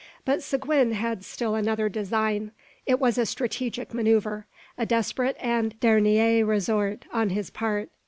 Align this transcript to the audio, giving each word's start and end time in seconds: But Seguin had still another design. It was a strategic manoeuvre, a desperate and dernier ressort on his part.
But 0.25 0.41
Seguin 0.41 0.93
had 0.93 1.23
still 1.23 1.53
another 1.53 1.87
design. 1.87 2.53
It 2.87 2.99
was 2.99 3.19
a 3.19 3.25
strategic 3.27 3.93
manoeuvre, 3.93 4.45
a 4.75 4.85
desperate 4.87 5.37
and 5.39 5.79
dernier 5.79 6.43
ressort 6.43 7.03
on 7.13 7.29
his 7.29 7.51
part. 7.51 7.91